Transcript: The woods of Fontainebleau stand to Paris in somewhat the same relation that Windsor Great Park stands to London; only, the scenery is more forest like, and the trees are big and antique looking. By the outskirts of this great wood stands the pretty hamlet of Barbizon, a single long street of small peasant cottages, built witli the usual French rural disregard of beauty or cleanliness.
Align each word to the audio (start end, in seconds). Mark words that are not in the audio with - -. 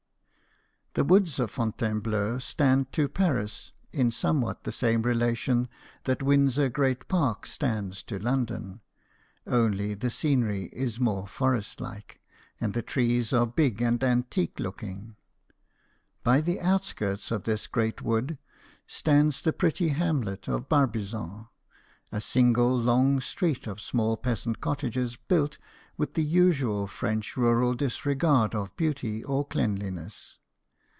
The 0.93 1.05
woods 1.05 1.39
of 1.39 1.49
Fontainebleau 1.51 2.39
stand 2.39 2.91
to 2.91 3.07
Paris 3.07 3.71
in 3.93 4.11
somewhat 4.11 4.65
the 4.65 4.73
same 4.73 5.03
relation 5.03 5.69
that 6.03 6.21
Windsor 6.21 6.67
Great 6.67 7.07
Park 7.07 7.45
stands 7.45 8.03
to 8.03 8.19
London; 8.19 8.81
only, 9.47 9.93
the 9.93 10.09
scenery 10.09 10.65
is 10.73 10.99
more 10.99 11.27
forest 11.29 11.79
like, 11.79 12.19
and 12.59 12.73
the 12.73 12.81
trees 12.81 13.31
are 13.31 13.47
big 13.47 13.81
and 13.81 14.03
antique 14.03 14.59
looking. 14.59 15.15
By 16.25 16.41
the 16.41 16.59
outskirts 16.59 17.31
of 17.31 17.43
this 17.43 17.67
great 17.67 18.01
wood 18.01 18.37
stands 18.85 19.41
the 19.41 19.53
pretty 19.53 19.87
hamlet 19.95 20.49
of 20.49 20.67
Barbizon, 20.67 21.47
a 22.11 22.19
single 22.19 22.77
long 22.77 23.21
street 23.21 23.65
of 23.65 23.79
small 23.79 24.17
peasant 24.17 24.59
cottages, 24.59 25.15
built 25.15 25.57
witli 25.97 26.15
the 26.15 26.23
usual 26.25 26.85
French 26.85 27.37
rural 27.37 27.75
disregard 27.75 28.53
of 28.53 28.75
beauty 28.75 29.23
or 29.23 29.47
cleanliness. 29.47 30.37